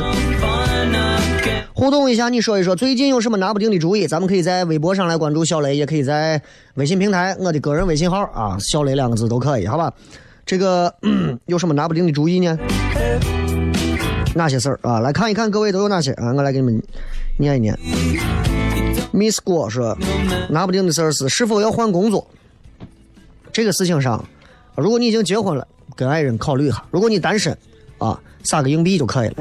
[1.74, 4.06] 互动一下，你说一说最近有什么拿不定的主意？
[4.06, 6.40] 咱们可以在微博上来关注小雷，也可以在
[6.74, 9.92] 微信平台我的个人微信号啊，小雷两个字都可以，好吧？
[10.46, 10.94] 这个
[11.46, 12.56] 有什么拿不定的主意呢？
[14.36, 15.00] 哪些事儿啊？
[15.00, 16.32] 来看一看各位都有哪些啊？
[16.32, 16.80] 我来给你们
[17.38, 17.76] 念一念。
[19.12, 19.98] Miss 郭说，
[20.48, 22.24] 拿不定的事儿是是否要换工作。
[23.50, 24.24] 这个事情上，
[24.76, 25.66] 如果你已经结婚了，
[25.96, 27.58] 跟爱人考虑一下；如果你单身，
[28.00, 29.34] 啊，撒个硬币就可以了。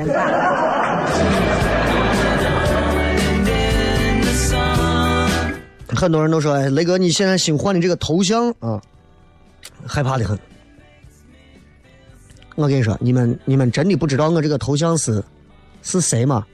[5.95, 8.79] 很多人都说：“雷哥，你现在新换的这个头像啊，
[9.85, 10.37] 害怕的很。”
[12.55, 15.23] 我跟你说，你们你们真的不知道我这个头像是
[15.81, 16.45] 是谁吗？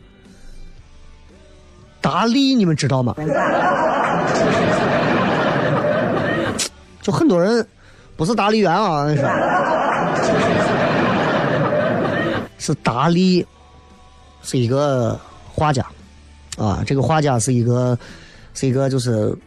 [2.01, 3.13] 达利，你们知道吗？
[7.01, 7.67] 就很多人
[8.15, 9.21] 不是达利园啊，那是。
[12.65, 13.45] 是达利，
[14.41, 15.19] 是一个
[15.53, 15.85] 画家，
[16.57, 17.95] 啊，这个画家是一个，
[18.55, 19.37] 是一个就是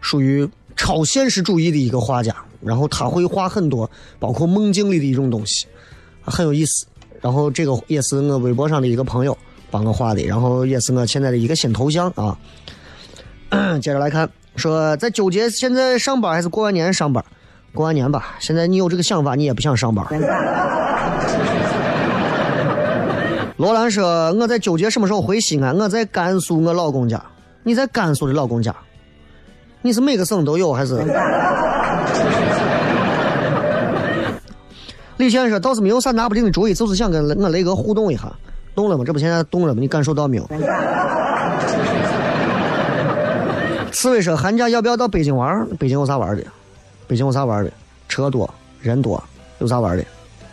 [0.00, 2.32] 属于超现实主义的一个画家。
[2.60, 3.90] 然后他会画很多，
[4.20, 5.66] 包括梦境里的一种东西，
[6.22, 6.86] 很有意思。
[7.20, 9.36] 然后这个也是我微博上的一个朋友
[9.68, 12.38] 帮我画的，然后也是我现在的一个新头像啊。
[13.82, 17.24] 接着来看，说在纠结现在上班还是过完年上班？
[17.74, 18.36] 过完年吧。
[18.38, 20.06] 现在你有这个想法，你也不想上班。
[23.62, 25.78] 罗兰说：“我在纠结什么时候回西安。
[25.78, 27.22] 我在甘肃，我老公家。
[27.62, 28.74] 你在甘肃的老公家？
[29.82, 30.96] 你是每个省都有还是？”
[35.16, 38.32] 李先生倒是没有啥拿不定的主意，就是想跟我雷哥互动一下。
[38.74, 39.04] 动了吗？
[39.06, 39.78] 这不现在动了吗？
[39.80, 40.44] 你感受到没有？
[43.92, 45.64] 刺猬说：“寒假要不要到北京玩？
[45.78, 46.42] 北京有啥玩的？
[47.06, 47.70] 北京有啥玩的？
[48.08, 49.22] 车多人多，
[49.60, 50.04] 有啥玩的？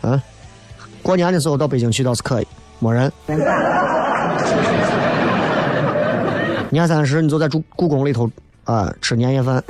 [0.08, 0.22] 啊？
[1.02, 2.46] 过年的时候到北京去倒是可以，
[2.80, 3.12] 没人。
[6.70, 8.28] 年三十你就在住故宫里头
[8.64, 9.62] 啊吃年夜饭。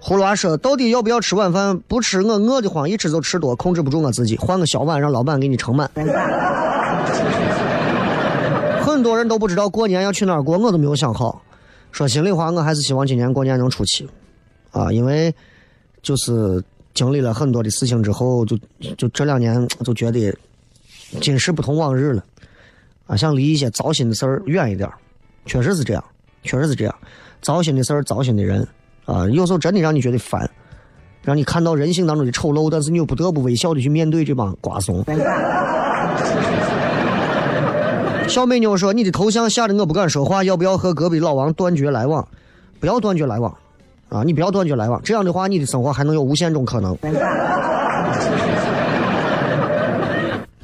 [0.00, 1.76] 葫芦娃说：“到底要不要吃晚饭？
[1.88, 4.36] 不吃我饿得慌，一吃就吃多，控制不住我自己。
[4.36, 5.90] 换个小碗，让老板给你盛满。”
[8.86, 11.42] 很多人都不知道过年要去哪儿过，我都没有想好。
[11.90, 14.08] 说心里话，我还是希望今年过年能出去，
[14.70, 15.34] 啊，因为
[16.02, 16.62] 就是
[16.96, 18.58] 经历了很多的事情之后，就
[18.96, 20.36] 就这两年就觉得
[21.20, 22.24] 今时不同往日了，
[23.06, 24.90] 啊，想离一些糟心的事儿远一点，
[25.44, 26.02] 确实是这样，
[26.42, 26.94] 确实是这样，
[27.42, 28.66] 糟心的事儿，糟心的人。
[29.04, 30.50] 啊，有时候真的让你觉得烦，
[31.22, 35.04] 让你看到人性当中的丑陋，但是你又不得不微笑的去面对这帮瓜怂。
[38.26, 42.26] 小美妞说：“你的头像吓得我不敢说话，要不要和隔壁老王断绝来往？
[42.80, 43.56] 不要断绝来往，
[44.08, 46.96] 啊，你不要断绝来往，这样的话你的生活还能有无限种可能。”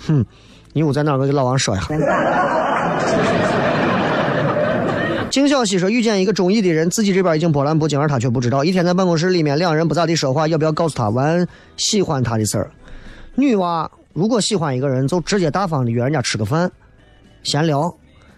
[0.07, 0.24] 哼，
[0.72, 1.14] 你又在哪？
[1.16, 1.86] 我给老王说一下。
[5.30, 8.64] 静小西说：“遇见一个中意的人，自己这边已经波澜不惊，而他却不知道。
[8.64, 12.70] 一天在办公室里面，两人不咋地说话，要不要告诉他玩喜欢他的事儿？
[13.34, 16.70] 女娃如果喜欢一个人，就直接大方的约人家吃个饭，
[17.45, 17.95] 闲聊，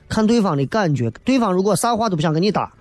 [0.09, 1.11] 看对方的感觉。
[1.25, 2.73] 对方如果啥话都不想跟你搭，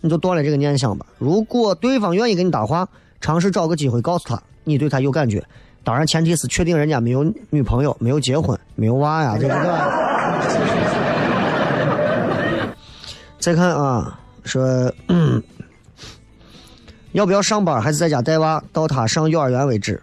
[0.00, 1.04] 你就断了这个念想吧。
[1.18, 2.88] 如果对方愿意跟你搭话，
[3.20, 5.44] 尝试找个机会告诉他你对他有感觉。
[5.84, 9.64] 当然，前提是确定人家没有女朋友、没有结婚、没有娃呀，对不对。
[13.40, 14.92] ”再看啊，说
[17.12, 20.02] 要不要上班，还是在家带娃到他上幼儿园为止？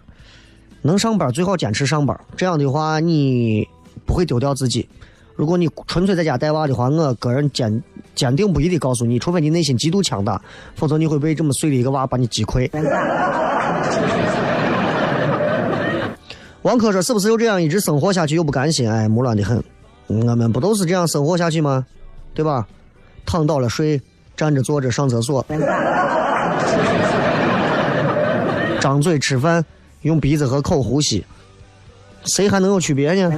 [0.82, 3.68] 能上班最好坚持上班，这样的话你
[4.04, 4.88] 不会丢掉自己。
[5.36, 7.80] 如果你纯粹在家带娃的话，我个人坚
[8.16, 10.40] 坚定不移的告诉你，除非你内心极度强大，
[10.74, 12.68] 否则你会被这么碎的一个娃把你击溃。
[16.62, 18.90] 王珂说：“是不是又这样一直生活下去又不甘心？
[18.90, 19.62] 哎，木乱的很。
[20.08, 21.86] 我们不都是这样生活下去吗？
[22.34, 22.66] 对吧？”
[23.24, 24.00] 躺倒了睡，
[24.36, 25.44] 站着坐着上厕所，
[28.80, 29.64] 张嘴吃饭，
[30.02, 31.24] 用鼻子和口呼吸，
[32.24, 33.30] 谁还能有区别呢？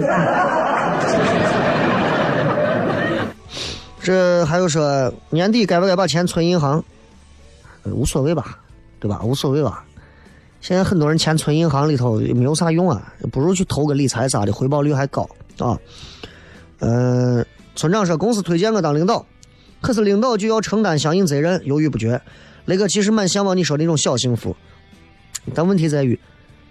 [4.09, 6.83] 这还有说年底该不该把钱存银行？
[7.85, 8.59] 无所谓吧，
[8.99, 9.21] 对吧？
[9.23, 9.85] 无所谓吧。
[10.63, 15.29] 现在很多人钱存银行里头也没有啥用啊，不如去投个理财啥的，回报率还高
[15.59, 15.79] 啊。
[16.79, 17.45] 嗯，
[17.77, 19.27] 村长说公司推荐我当领导。
[19.83, 22.19] 可是领导就要承担相应责任，犹豫不决。
[22.65, 24.57] 那个其实蛮向往你说那种小幸福，
[25.53, 26.19] 但问题在于，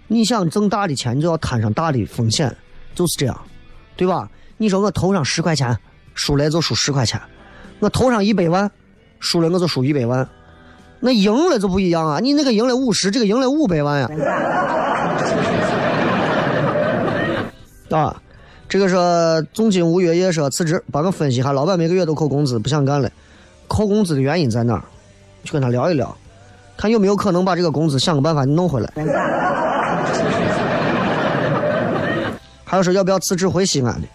[0.08, 2.52] 你想挣大的钱，你就要摊上大的风险，
[2.96, 3.40] 就是这样，
[3.96, 4.28] 对吧？
[4.56, 5.78] 你说我投上十块钱，
[6.18, 7.18] 输了就输十块钱；
[7.78, 8.68] 我投上一百万，
[9.20, 10.28] 输了我就输一百万。
[10.98, 12.18] 那赢了就不一样啊！
[12.20, 14.10] 你那个赢了五十，这个赢了五百万呀！
[17.96, 18.20] 啊！
[18.68, 23.08] 这个说总金无月夜说辞职，帮我分析一下，老板每个月都扣工资，不想干了，
[23.68, 24.82] 扣工资的原因在哪儿？
[25.44, 26.16] 去跟他聊一聊，
[26.76, 28.92] 看有没有可能把这个工资想个办法弄回来。
[32.64, 34.08] 还有说要不要辞职回西安的？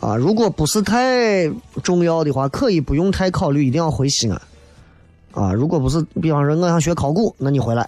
[0.00, 1.48] 啊，如果不是太
[1.82, 4.40] 重要的话，可以不用太考虑，一定要回西安。
[5.32, 7.82] 啊，如果不是，比方说我想学考古，那你回来。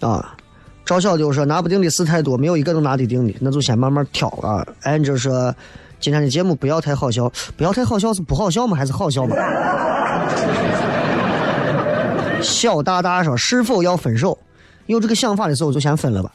[0.00, 0.30] 啊。
[0.86, 5.54] 赵小丢说：“拿不定的事太多，没有一个能拿得定的，那就先慢慢挑啊。”俺就说
[5.98, 8.76] ：“今天的节目不要太好笑，不要太好笑是不好笑吗？
[8.76, 9.34] 还是好笑吗？”
[12.42, 14.36] 小大大说：“是否要分手？
[14.84, 16.32] 有这个想法的时候就先分了吧。”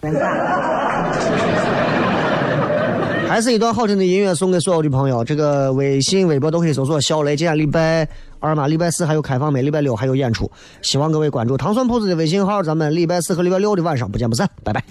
[3.29, 5.23] 还是一段好听的音乐送给所有的朋友。
[5.23, 7.35] 这个微信、微博都可以搜索“小雷”。
[7.37, 8.07] 今天礼拜
[8.39, 9.61] 二嘛，礼拜四还有开放没？
[9.61, 10.49] 礼拜六还有演出，
[10.81, 12.63] 希望各位关注糖蒜铺子的微信号。
[12.63, 14.83] 咱们礼拜四和礼拜六的晚上不见不散，拜拜。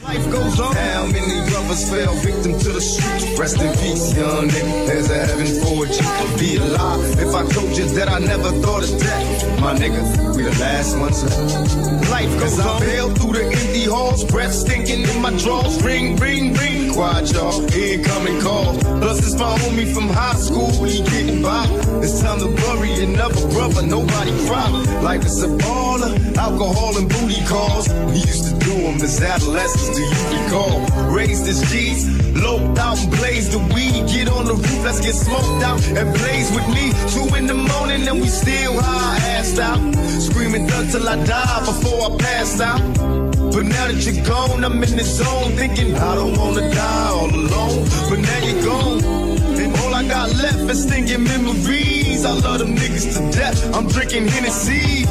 [17.79, 18.83] incoming calls.
[19.01, 21.67] Plus, it's my homie from high school, he getting by.
[22.03, 24.69] It's time to bury another brother, nobody cry.
[25.03, 27.89] Life is a baller, alcohol and booty calls.
[28.13, 30.81] We used to do them as adolescents, do you recall?
[31.15, 34.07] Raised as G's, loped out and blazed the weed.
[34.09, 36.93] Get on the roof, let's get smoked out and blaze with me.
[37.15, 39.81] Two in the morning and we still high, assed out.
[40.21, 42.81] Screaming thug till I die before I pass out.
[43.53, 47.31] But now that you're gone, I'm in the zone thinking I don't wanna die all
[47.31, 47.89] alone.
[48.09, 48.99] But now you're gone,
[49.99, 52.25] I got left is stinging memories.
[52.25, 53.59] I love them niggas to death.
[53.75, 55.05] I'm drinking Hennessy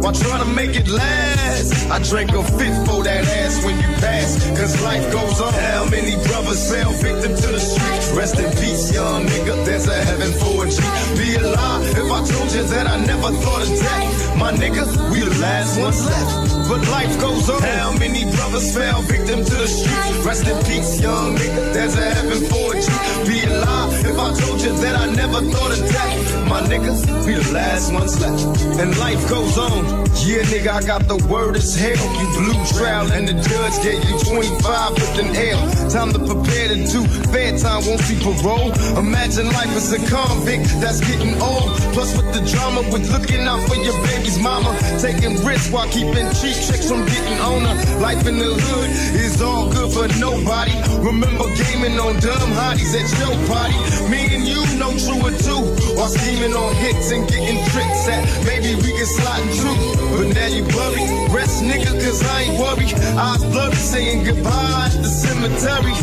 [0.00, 1.90] while trying to make it last.
[1.90, 5.52] I drank a fifth for that ass when you pass, cause life goes on.
[5.52, 8.12] How many brothers fell victim to the streets?
[8.16, 10.80] Rest in peace, young nigga, there's a heaven for a G.
[11.20, 14.38] Be a lie if I told you that I never thought of death.
[14.38, 16.59] My nigga, we the last ones left.
[16.70, 17.60] But life goes on.
[17.62, 20.24] How many brothers fell victim to the streets?
[20.24, 22.86] Rest in peace, young nigga, there's a heaven for a G.
[23.26, 26.48] Be a lie if I told you that I never thought of death.
[26.48, 28.62] My niggas, we the last ones left.
[28.78, 30.06] And life goes on.
[30.22, 32.06] Yeah, nigga, I got the word as hell.
[32.20, 35.90] You blue trial and the judge gave you 25 with an L.
[35.90, 37.02] Time to prepare to do
[37.34, 38.70] fair time, won't see parole.
[38.96, 41.74] Imagine life as a convict that's getting old.
[41.94, 44.70] Plus with the drama, with looking out for your baby's mama.
[45.00, 47.76] Taking risks while keeping cheap checks from getting on her.
[48.00, 50.72] Life in the hood is all good for nobody.
[51.00, 53.76] Remember gaming on dumb hotties at your party.
[54.12, 55.62] Me and you know true or two.
[55.96, 58.22] While scheming on hits and getting tricks at.
[58.44, 59.84] Maybe we can slide in truth.
[60.16, 61.04] But now you blurry.
[61.32, 62.92] Rest nigga, cause I ain't worried.
[63.16, 65.94] Eyes blurry saying goodbye at the cemetery.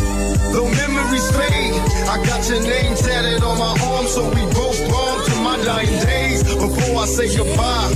[0.53, 1.75] Though memories fade,
[2.07, 5.91] I got your name tatted on my arm, so we both born to my dying
[6.05, 6.43] days.
[6.43, 7.91] Before I say goodbye,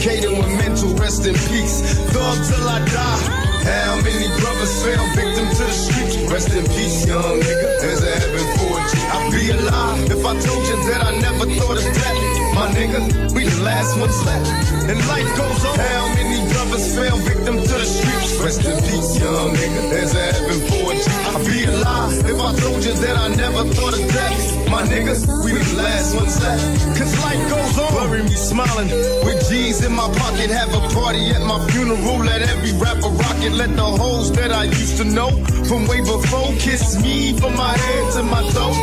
[0.00, 1.99] Kaden with mental rest in peace.
[2.12, 3.40] Thug till I die.
[3.64, 6.16] How many brothers fell victim to the streets?
[6.32, 7.68] Rest in peace, young nigga.
[7.80, 8.92] There's a heaven for G.
[9.12, 12.18] I'd be a lie if I told you that I never thought of death.
[12.54, 14.50] My nigga, we the last ones left.
[14.90, 15.76] And life goes on.
[15.78, 18.40] How many brothers fell victim to the streets?
[18.42, 19.80] Rest in peace, young nigga.
[19.90, 21.04] There's a heaven for G.
[21.30, 24.59] I'd be a lie if I told you that I never thought of death.
[24.70, 26.62] My niggas, we the last ones left.
[26.96, 28.08] Cause life goes on.
[28.08, 28.88] Bury me smiling
[29.26, 30.48] with G's in my pocket.
[30.50, 32.18] Have a party at my funeral.
[32.18, 33.52] Let every rapper rock it.
[33.52, 35.30] Let the hoes that I used to know
[35.66, 38.74] from way before kiss me from my head to my toe.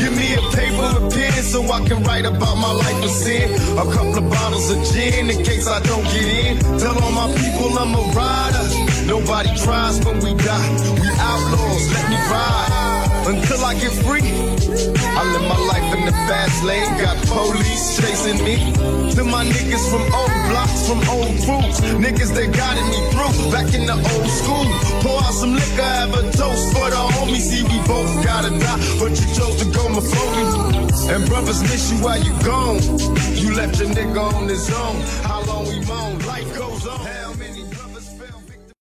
[0.00, 3.52] Give me a paper and pen so I can write about my life of sin.
[3.76, 6.58] A couple of bottles of gin in case I don't get in.
[6.78, 8.64] Tell all my people I'm a rider.
[9.04, 10.70] Nobody cries when we die.
[10.96, 12.80] We outlaws, let me ride.
[13.20, 14.24] Until I get free,
[15.18, 16.86] I live my life in the fast lane.
[16.98, 18.56] Got police chasing me.
[19.14, 21.76] To my niggas from old blocks, from old crews.
[21.98, 24.66] Niggas that guided me through back in the old school.
[25.02, 27.46] Pour out some liquor, have a toast for the homies.
[27.50, 30.90] See, we both gotta die, but you chose to go my phone.
[31.10, 32.80] And brothers miss you while you gone.
[33.34, 35.00] You left your nigga on his own.
[35.24, 36.18] How long we moan?
[36.26, 37.19] Life goes on.